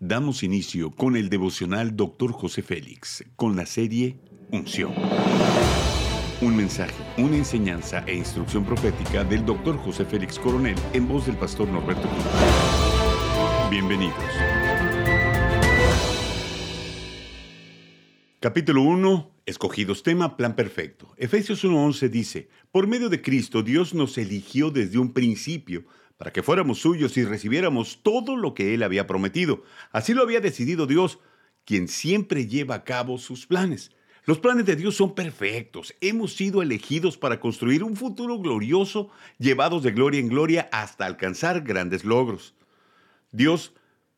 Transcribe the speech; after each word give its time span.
Damos 0.00 0.42
inicio 0.42 0.90
con 0.90 1.16
el 1.16 1.30
devocional 1.30 1.96
Dr. 1.96 2.30
José 2.30 2.60
Félix, 2.60 3.24
con 3.34 3.56
la 3.56 3.64
serie 3.64 4.18
Unción. 4.52 4.92
Un 6.42 6.54
mensaje, 6.54 6.92
una 7.16 7.38
enseñanza 7.38 8.04
e 8.06 8.14
instrucción 8.14 8.66
profética 8.66 9.24
del 9.24 9.46
Dr. 9.46 9.78
José 9.78 10.04
Félix 10.04 10.38
Coronel 10.38 10.76
en 10.92 11.08
voz 11.08 11.24
del 11.24 11.36
pastor 11.36 11.66
Norberto 11.68 12.06
Cruz. 12.06 12.24
Bienvenidos. 13.70 14.14
Capítulo 18.38 18.82
1. 18.82 19.30
Escogidos 19.46 20.02
tema 20.02 20.36
Plan 20.36 20.54
Perfecto. 20.56 21.14
Efesios 21.16 21.64
1.11 21.64 22.10
dice, 22.10 22.48
Por 22.70 22.86
medio 22.86 23.08
de 23.08 23.22
Cristo 23.22 23.62
Dios 23.62 23.94
nos 23.94 24.18
eligió 24.18 24.70
desde 24.70 24.98
un 24.98 25.14
principio 25.14 25.86
para 26.16 26.32
que 26.32 26.42
fuéramos 26.42 26.78
suyos 26.78 27.16
y 27.16 27.24
recibiéramos 27.24 28.00
todo 28.02 28.36
lo 28.36 28.54
que 28.54 28.74
Él 28.74 28.82
había 28.82 29.06
prometido. 29.06 29.64
Así 29.92 30.14
lo 30.14 30.22
había 30.22 30.40
decidido 30.40 30.86
Dios, 30.86 31.18
quien 31.64 31.88
siempre 31.88 32.46
lleva 32.46 32.76
a 32.76 32.84
cabo 32.84 33.18
sus 33.18 33.46
planes. 33.46 33.90
Los 34.24 34.40
planes 34.40 34.66
de 34.66 34.74
Dios 34.74 34.96
son 34.96 35.14
perfectos. 35.14 35.94
Hemos 36.00 36.34
sido 36.34 36.60
elegidos 36.60 37.16
para 37.16 37.38
construir 37.38 37.84
un 37.84 37.96
futuro 37.96 38.38
glorioso, 38.40 39.10
llevados 39.38 39.84
de 39.84 39.92
gloria 39.92 40.18
en 40.18 40.28
gloria 40.28 40.68
hasta 40.72 41.06
alcanzar 41.06 41.60
grandes 41.60 42.04
logros. 42.04 42.54
Dios 43.30 43.72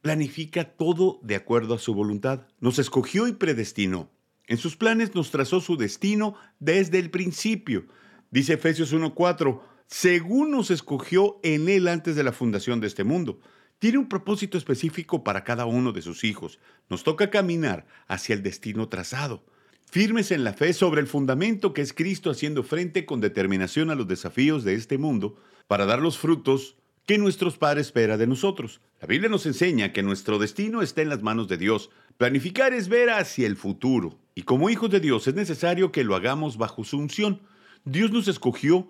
planifica 0.00 0.64
todo 0.64 1.20
de 1.22 1.36
acuerdo 1.36 1.74
a 1.74 1.78
su 1.78 1.92
voluntad. 1.92 2.46
Nos 2.60 2.78
escogió 2.78 3.28
y 3.28 3.32
predestinó. 3.32 4.08
En 4.46 4.56
sus 4.56 4.76
planes 4.76 5.14
nos 5.14 5.30
trazó 5.30 5.60
su 5.60 5.76
destino 5.76 6.34
desde 6.60 6.98
el 6.98 7.10
principio. 7.10 7.86
Dice 8.30 8.54
Efesios 8.54 8.94
1.4, 8.94 9.60
según 9.90 10.52
nos 10.52 10.70
escogió 10.70 11.40
en 11.42 11.68
Él 11.68 11.88
antes 11.88 12.14
de 12.14 12.22
la 12.22 12.32
fundación 12.32 12.80
de 12.80 12.86
este 12.86 13.04
mundo. 13.04 13.40
Tiene 13.80 13.98
un 13.98 14.08
propósito 14.08 14.56
específico 14.56 15.24
para 15.24 15.42
cada 15.42 15.66
uno 15.66 15.92
de 15.92 16.00
sus 16.00 16.22
hijos. 16.22 16.60
Nos 16.88 17.02
toca 17.02 17.30
caminar 17.30 17.86
hacia 18.06 18.34
el 18.34 18.42
destino 18.42 18.88
trazado. 18.88 19.42
Firmes 19.90 20.30
en 20.30 20.44
la 20.44 20.52
fe 20.52 20.72
sobre 20.74 21.00
el 21.00 21.08
fundamento 21.08 21.74
que 21.74 21.82
es 21.82 21.92
Cristo 21.92 22.30
haciendo 22.30 22.62
frente 22.62 23.04
con 23.04 23.20
determinación 23.20 23.90
a 23.90 23.96
los 23.96 24.06
desafíos 24.06 24.62
de 24.62 24.74
este 24.74 24.96
mundo 24.96 25.36
para 25.66 25.86
dar 25.86 25.98
los 26.00 26.18
frutos 26.18 26.76
que 27.04 27.18
nuestros 27.18 27.58
padres 27.58 27.88
espera 27.88 28.16
de 28.16 28.28
nosotros. 28.28 28.80
La 29.00 29.08
Biblia 29.08 29.28
nos 29.28 29.46
enseña 29.46 29.92
que 29.92 30.04
nuestro 30.04 30.38
destino 30.38 30.82
está 30.82 31.02
en 31.02 31.08
las 31.08 31.22
manos 31.22 31.48
de 31.48 31.56
Dios. 31.56 31.90
Planificar 32.16 32.72
es 32.72 32.88
ver 32.88 33.10
hacia 33.10 33.48
el 33.48 33.56
futuro. 33.56 34.16
Y 34.36 34.42
como 34.42 34.70
hijos 34.70 34.90
de 34.90 35.00
Dios 35.00 35.26
es 35.26 35.34
necesario 35.34 35.90
que 35.90 36.04
lo 36.04 36.14
hagamos 36.14 36.58
bajo 36.58 36.84
su 36.84 36.98
unción. 36.98 37.40
Dios 37.84 38.12
nos 38.12 38.28
escogió 38.28 38.88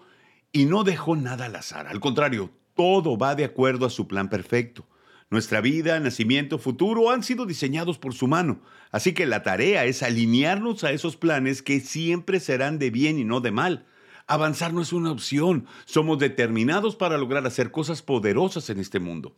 y 0.53 0.67
no 0.67 0.85
dejó 0.85 1.17
nada 1.17 1.47
al 1.47 1.57
azar. 1.57 1.87
Al 1.87 2.01
contrario, 2.01 2.51
todo 2.75 3.17
va 3.17 3.35
de 3.35 3.45
acuerdo 3.45 3.87
a 3.87 3.91
su 3.91 4.09
plan 4.09 4.29
perfecto. 4.29 4.87
Nuestra 5.31 5.61
vida, 5.61 6.01
nacimiento, 6.01 6.59
futuro 6.59 7.11
han 7.11 7.23
sido 7.23 7.47
diseñados 7.47 7.99
por 7.99 8.15
su 8.15 8.27
mano. 8.27 8.63
Así 8.91 9.13
que 9.13 9.27
la 9.27 9.45
tarea 9.45 9.85
es 9.85 10.03
alinearnos 10.03 10.83
a 10.83 10.91
esos 10.91 11.17
planes 11.17 11.63
que 11.63 11.79
siempre 11.79 12.41
serán 12.41 12.81
de 12.81 12.91
bien 12.91 13.19
y 13.19 13.25
no 13.25 13.41
de 13.41 13.53
mal. 13.53 13.87
Avanzar 14.27 14.73
no 14.73 14.81
es 14.83 14.93
una 14.93 15.13
opción. 15.13 15.67
Somos 15.85 16.19
determinados 16.19 16.97
para 16.97 17.17
lograr 17.17 17.47
hacer 17.47 17.71
cosas 17.71 18.03
poderosas 18.03 18.71
en 18.71 18.81
este 18.81 18.99
mundo. 18.99 19.37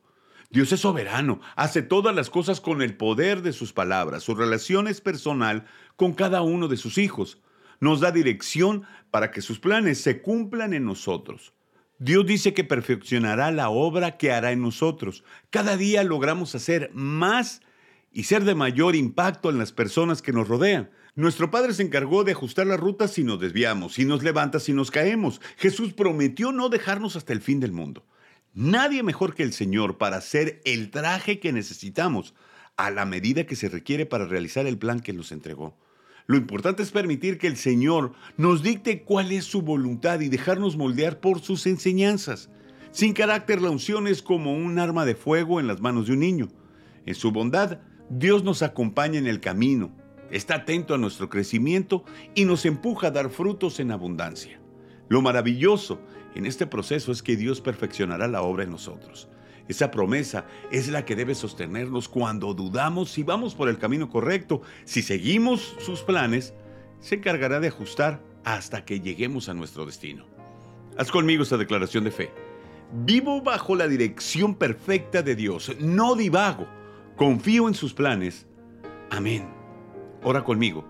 Dios 0.50 0.72
es 0.72 0.80
soberano, 0.80 1.40
hace 1.56 1.80
todas 1.80 2.14
las 2.14 2.28
cosas 2.28 2.60
con 2.60 2.82
el 2.82 2.94
poder 2.96 3.40
de 3.40 3.54
sus 3.54 3.72
palabras. 3.72 4.22
Su 4.22 4.34
relación 4.34 4.86
es 4.86 5.00
personal 5.00 5.64
con 5.96 6.12
cada 6.12 6.42
uno 6.42 6.68
de 6.68 6.76
sus 6.76 6.98
hijos 6.98 7.38
nos 7.82 7.98
da 7.98 8.12
dirección 8.12 8.84
para 9.10 9.32
que 9.32 9.42
sus 9.42 9.58
planes 9.58 10.00
se 10.00 10.22
cumplan 10.22 10.72
en 10.72 10.84
nosotros. 10.84 11.52
Dios 11.98 12.24
dice 12.24 12.54
que 12.54 12.62
perfeccionará 12.62 13.50
la 13.50 13.70
obra 13.70 14.16
que 14.16 14.30
hará 14.30 14.52
en 14.52 14.62
nosotros. 14.62 15.24
Cada 15.50 15.76
día 15.76 16.04
logramos 16.04 16.54
hacer 16.54 16.92
más 16.94 17.60
y 18.12 18.22
ser 18.22 18.44
de 18.44 18.54
mayor 18.54 18.94
impacto 18.94 19.50
en 19.50 19.58
las 19.58 19.72
personas 19.72 20.22
que 20.22 20.32
nos 20.32 20.46
rodean. 20.46 20.90
Nuestro 21.16 21.50
Padre 21.50 21.74
se 21.74 21.82
encargó 21.82 22.22
de 22.22 22.30
ajustar 22.30 22.68
las 22.68 22.78
rutas 22.78 23.10
si 23.10 23.24
nos 23.24 23.40
desviamos, 23.40 23.94
si 23.94 24.04
nos 24.04 24.22
levanta, 24.22 24.60
si 24.60 24.72
nos 24.72 24.92
caemos. 24.92 25.40
Jesús 25.56 25.92
prometió 25.92 26.52
no 26.52 26.68
dejarnos 26.68 27.16
hasta 27.16 27.32
el 27.32 27.40
fin 27.40 27.58
del 27.58 27.72
mundo. 27.72 28.06
Nadie 28.54 29.02
mejor 29.02 29.34
que 29.34 29.42
el 29.42 29.52
Señor 29.52 29.98
para 29.98 30.18
hacer 30.18 30.60
el 30.64 30.92
traje 30.92 31.40
que 31.40 31.52
necesitamos 31.52 32.32
a 32.76 32.92
la 32.92 33.06
medida 33.06 33.44
que 33.44 33.56
se 33.56 33.68
requiere 33.68 34.06
para 34.06 34.24
realizar 34.24 34.68
el 34.68 34.78
plan 34.78 35.00
que 35.00 35.12
nos 35.12 35.32
entregó. 35.32 35.76
Lo 36.26 36.36
importante 36.36 36.82
es 36.82 36.90
permitir 36.90 37.38
que 37.38 37.46
el 37.46 37.56
Señor 37.56 38.12
nos 38.36 38.62
dicte 38.62 39.02
cuál 39.02 39.32
es 39.32 39.44
su 39.44 39.62
voluntad 39.62 40.20
y 40.20 40.28
dejarnos 40.28 40.76
moldear 40.76 41.20
por 41.20 41.40
sus 41.40 41.66
enseñanzas. 41.66 42.48
Sin 42.92 43.12
carácter, 43.12 43.60
la 43.60 43.70
unción 43.70 44.06
es 44.06 44.22
como 44.22 44.54
un 44.54 44.78
arma 44.78 45.04
de 45.04 45.14
fuego 45.14 45.58
en 45.58 45.66
las 45.66 45.80
manos 45.80 46.06
de 46.06 46.12
un 46.12 46.20
niño. 46.20 46.48
En 47.06 47.14
su 47.14 47.32
bondad, 47.32 47.80
Dios 48.08 48.44
nos 48.44 48.62
acompaña 48.62 49.18
en 49.18 49.26
el 49.26 49.40
camino, 49.40 49.90
está 50.30 50.56
atento 50.56 50.94
a 50.94 50.98
nuestro 50.98 51.28
crecimiento 51.28 52.04
y 52.34 52.44
nos 52.44 52.66
empuja 52.66 53.08
a 53.08 53.10
dar 53.10 53.30
frutos 53.30 53.80
en 53.80 53.90
abundancia. 53.90 54.60
Lo 55.08 55.22
maravilloso 55.22 56.00
en 56.34 56.46
este 56.46 56.66
proceso 56.66 57.12
es 57.12 57.22
que 57.22 57.36
Dios 57.36 57.60
perfeccionará 57.60 58.28
la 58.28 58.42
obra 58.42 58.64
en 58.64 58.70
nosotros. 58.70 59.28
Esa 59.68 59.90
promesa 59.90 60.44
es 60.70 60.88
la 60.88 61.04
que 61.04 61.16
debe 61.16 61.34
sostenernos 61.34 62.08
cuando 62.08 62.54
dudamos 62.54 63.10
si 63.10 63.22
vamos 63.22 63.54
por 63.54 63.68
el 63.68 63.78
camino 63.78 64.08
correcto. 64.08 64.62
Si 64.84 65.02
seguimos 65.02 65.76
sus 65.78 66.02
planes, 66.02 66.54
se 67.00 67.16
encargará 67.16 67.60
de 67.60 67.68
ajustar 67.68 68.20
hasta 68.44 68.84
que 68.84 69.00
lleguemos 69.00 69.48
a 69.48 69.54
nuestro 69.54 69.86
destino. 69.86 70.24
Haz 70.96 71.10
conmigo 71.10 71.42
esta 71.42 71.56
declaración 71.56 72.04
de 72.04 72.10
fe. 72.10 72.30
Vivo 72.92 73.40
bajo 73.40 73.74
la 73.74 73.88
dirección 73.88 74.54
perfecta 74.54 75.22
de 75.22 75.34
Dios, 75.34 75.74
no 75.80 76.14
divago, 76.14 76.66
confío 77.16 77.66
en 77.66 77.74
sus 77.74 77.94
planes. 77.94 78.46
Amén. 79.10 79.48
Ora 80.22 80.44
conmigo. 80.44 80.84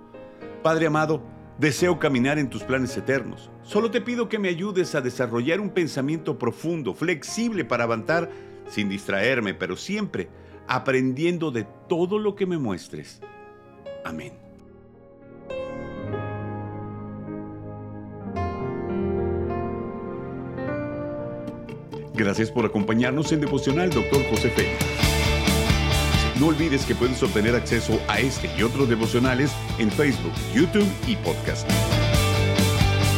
Padre 0.62 0.87
amado, 0.87 1.22
deseo 1.59 1.99
caminar 1.99 2.39
en 2.39 2.50
tus 2.50 2.65
planes 2.65 2.97
eternos. 2.97 3.50
Solo 3.62 3.91
te 3.91 4.00
pido 4.00 4.28
que 4.28 4.39
me 4.39 4.49
ayudes 4.49 4.94
a 4.94 5.00
desarrollar 5.00 5.60
un 5.60 5.71
pensamiento 5.71 6.39
profundo, 6.39 6.94
flexible 6.94 7.65
para 7.65 7.84
avanzar 7.84 8.31
sin 8.72 8.88
distraerme, 8.88 9.53
pero 9.53 9.77
siempre 9.77 10.28
aprendiendo 10.66 11.50
de 11.50 11.66
todo 11.88 12.19
lo 12.19 12.34
que 12.34 12.47
me 12.47 12.56
muestres. 12.56 13.21
Amén. 14.05 14.33
Gracias 22.15 22.50
por 22.50 22.65
acompañarnos 22.65 23.33
en 23.33 23.41
Devocional, 23.41 23.91
Dr. 23.91 24.25
José 24.31 24.50
Félix. 24.50 24.78
No 26.41 26.47
olvides 26.49 26.84
que 26.87 26.94
puedes 26.94 27.22
obtener 27.22 27.54
acceso 27.54 28.00
a 28.09 28.21
este 28.21 28.50
y 28.59 28.62
otros 28.62 28.89
devocionales 28.89 29.53
en 29.78 29.91
Facebook, 29.91 30.33
YouTube 30.54 30.89
y 31.06 31.16
podcast. 31.16 31.69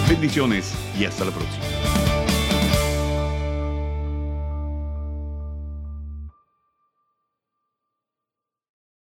Bendiciones 0.09 0.75
y 0.99 1.05
hasta 1.05 1.25
la 1.25 1.31
próxima. 1.31 1.94